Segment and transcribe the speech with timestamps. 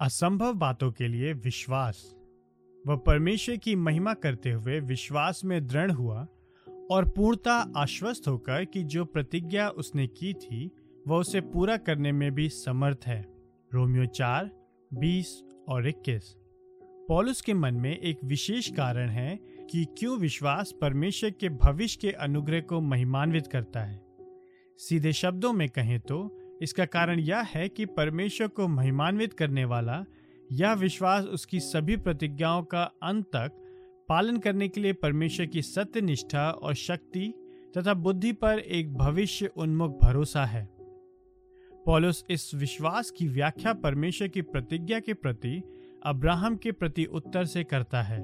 [0.00, 2.14] असंभव बातों के लिए विश्वास।
[2.86, 6.26] वह परमेश्वर की महिमा करते हुए विश्वास में दृढ़ हुआ
[6.90, 10.70] और पूर्णता आश्वस्त होकर कि जो प्रतिज्ञा उसने की थी,
[11.08, 13.26] वह उसे पूरा करने में भी समर्थ है।
[13.74, 14.50] रोमियो चार,
[14.94, 16.36] बीस और इक्कीस।
[17.08, 19.36] पॉलुस के मन में एक विशेष कारण है
[19.70, 24.06] कि क्यों विश्वास परमेश्वर के भविष्य के अनुग्रह को महिमान्वित करता है।
[24.78, 30.04] सीधे शब्दों में कहें तो इसका कारण यह है कि परमेश्वर को महिमान्वित करने वाला,
[30.52, 33.52] यह विश्वास उसकी सभी प्रतिज्ञाओं का अंत तक
[34.08, 37.34] पालन करने के लिए परमेश्वर की सत्य निष्ठा और शक्ति
[37.78, 40.68] तथा बुद्धि पर एक भविष्य उन्मुख भरोसा है।
[41.86, 45.62] पॉलुस इस विश्वास की व्याख्या परमेश्वर की प्रतिज्ञा के प्रति
[46.02, 48.22] अब्राहम के प्रति उत्तर से करता है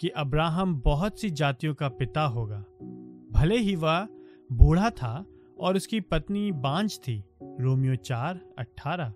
[0.00, 2.64] कि अब्राहम बहुत सी जातियों का पिता होगा।
[3.32, 4.08] भले ही वह
[4.52, 5.26] बूढ़ा था
[5.58, 7.24] और उसकी पत्नी बांझ थी
[7.60, 9.14] रोमियो चार अठारह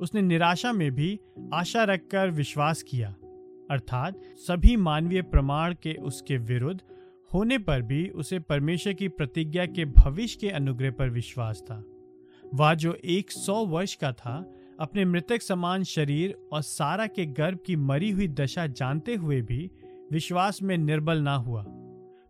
[0.00, 1.20] उसने निराशा में भी
[1.52, 3.14] आशा रखकर विश्वास किया।
[3.70, 6.80] अर्थात सभी मानवीय प्रमाण के उसके विरुद्ध
[7.34, 11.84] होने पर भी उसे परमेश्वर की प्रतिज्ञा के भविष्य के अनुग्रह पर विश्वास था।
[12.54, 17.58] वह जो एक सौ वर्ष का था, अपने मृतक समान शरीर और सारा के गर्भ
[17.66, 19.70] की मरी हुई दशा जानते हुए भी
[20.12, 21.64] विश्वास में निर्बल ना हुआ।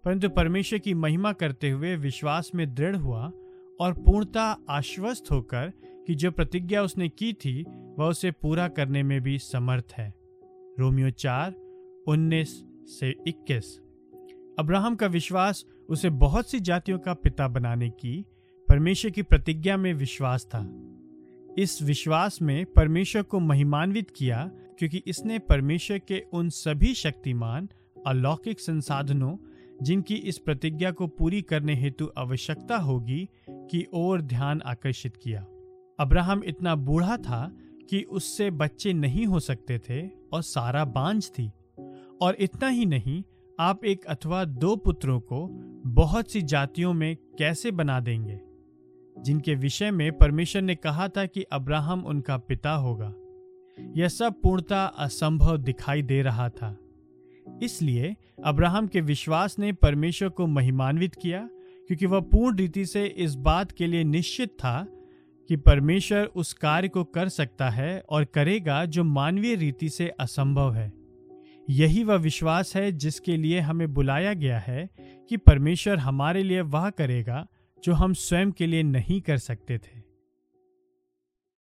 [0.05, 3.33] परंतु परमेश्वर की महिमा करते हुए विश्वास में दृढ़ हुआ
[3.81, 5.73] और पूर्णता आश्वस्त होकर
[6.07, 7.63] कि जो प्रतिज्ञा उसने की थी,
[7.99, 10.15] वह उसे पूरा करने में भी समर्थ है।
[10.79, 11.55] रोमियो चार,
[12.07, 13.81] उन्नीस से इक्कीस।
[14.59, 18.25] अब्राहम का विश्वास उसे बहुत सी जातियों का पिता बनाने की,
[18.69, 20.93] परमेश्वर की प्रतिज्ञा में विश्वास था।
[21.59, 27.69] इस विश्वास में परमेश्वर को महिमान्वित किया क्योंकि इसने परमेश्वर के उन सभी शक्तिमान,
[28.07, 29.37] अलौकिक संसाधनों,
[29.83, 33.29] जिनकी इस प्रतिज्ञा को पूरी करने हेतु आवश्यकता होगी
[33.70, 35.47] की ओर ध्यान आकर्षित किया।
[36.00, 37.56] अब्राहम इतना बूढ़ा था
[37.91, 41.50] कि उससे बच्चे नहीं हो सकते थे और सारा बांझ थी।
[42.20, 43.23] और इतना ही नहीं,
[43.61, 45.48] आप एक अथवा दो पुत्रों को
[45.86, 48.41] बहुत सी जातियों में कैसे बना देंगे?
[49.18, 53.14] जिनके विषय में परमेश्वर ने कहा था कि अब्राहम उनका पिता होगा।
[53.96, 56.79] यह सब पूर्णता असंभव दिखाई दे रहा था।
[57.62, 61.48] इसलिए अब्राहम के विश्वास ने परमेश्वर को महिमान्वित किया
[61.89, 64.86] क्योंकि वह पूर्ण रीति से इस बात के लिए निश्चित था
[65.48, 70.74] कि परमेश्वर उस कार्य को कर सकता है और करेगा जो मानवीय रीति से असंभव
[70.74, 70.92] है।
[71.70, 74.91] यही वह विश्वास है जिसके लिए हमें बुलाया गया है
[75.30, 77.47] कि परमेश्वर हमारे लिए वह करेगा
[77.85, 80.05] जो हम स्वयं के लिए नहीं कर सकते थे।